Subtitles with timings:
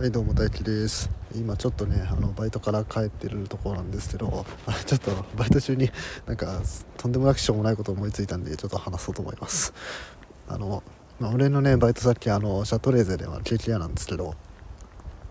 [0.00, 1.10] はいどうも大輝です。
[1.36, 4.46] 今ちょっとねあのバイトから帰ってるところなんですけど
[4.86, 5.90] ちょっとバイト中に
[6.24, 6.62] なんか
[6.96, 9.74] とんでもなくしょうもないことを思いついたんでちょっと話そうと思います。
[10.48, 10.82] あの、
[11.18, 14.36] まあ、俺のねバイト先あのシャトレーゼではケーキ屋なんですけど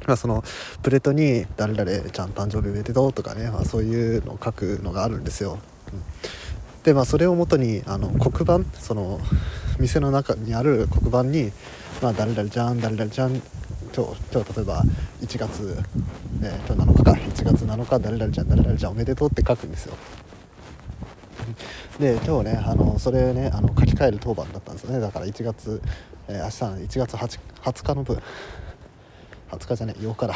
[0.05, 0.43] まあ、その
[0.83, 5.57] プレートに「誰々ちゃん誕生日おめでとう」とかね、まあ、そういうのを書くのがあるんですよ、
[5.91, 6.03] うん、
[6.83, 9.19] でまあそれをもとにあの黒板その
[9.79, 11.51] 店の中にある黒板に
[12.03, 13.41] 「まあ、誰々ちゃん誰々ちゃん
[13.95, 14.83] 今日今日例えば
[15.21, 15.77] 1月、
[16.41, 19.95] えー、今日7日か1月7日誰々ちゃん誰々ちゃんおめでとうって書くんですよ。
[21.99, 24.99] で今日ねあのそれねあの書き換える当番だったんですよね。
[24.99, 25.81] だから1月、
[26.27, 28.21] えー、明日1月 8, 20日の分。
[29.51, 30.35] 20日じゃね8日だ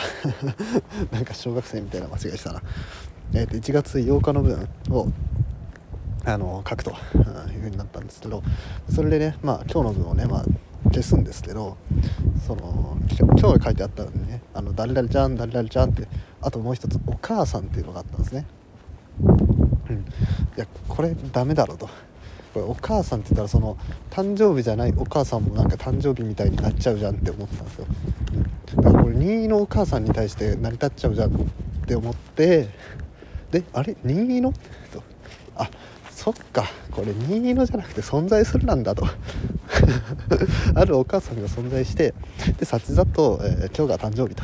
[1.11, 2.61] なんか小学生みたいな間違いしたな、
[3.33, 5.07] えー、と1月8日の分を
[6.25, 6.93] あの書くとい
[7.57, 8.41] うふうになったんですけど
[8.89, 10.45] それでねまあ今日の分をねまあ
[10.85, 11.77] 消すんですけど
[12.45, 16.07] その今日書いてあったのにね「あの誰々ちゃん誰々ちゃん」って
[16.41, 18.45] あともう一つ「お母さん」っていうのがあったんですね。
[19.89, 20.01] うん、い
[20.57, 21.87] やこれダメだろうと。
[22.53, 23.77] これお母さんって言ったらその
[24.11, 27.87] 誕生日じゃないお母さんもなんか誕生日みたいになっちゃうじゃんって思ってたんですよ、
[28.75, 31.33] だからこれ任意のお母さんに対して成り立っちゃうじゃんっ
[31.87, 32.69] て思って
[33.49, 33.97] であれ？
[34.03, 34.51] 任意の？
[34.51, 35.01] と。
[35.55, 35.67] あ
[36.11, 36.65] そっか。
[36.95, 39.07] これ任意のじゃなくて存在するなんだと。
[40.75, 42.13] あるお母さんが存在して
[42.59, 44.43] で殺座と、えー、今日が誕生日と。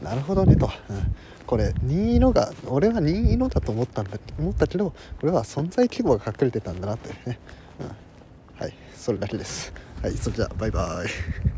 [0.00, 1.14] なるほどねと、うん、
[1.46, 7.10] これ任意のが俺は任意のだと思ったんだ思ったけどこれは存在規模が隠れてたんだなって。
[7.28, 7.38] ね、
[7.80, 8.74] うん、はい。
[8.96, 9.72] それだけです。
[10.02, 10.12] はい。
[10.12, 11.51] それじゃあバイバイ。